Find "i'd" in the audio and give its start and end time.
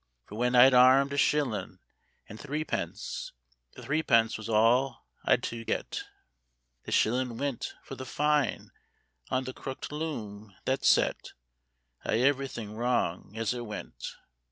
0.55-0.73, 5.25-5.43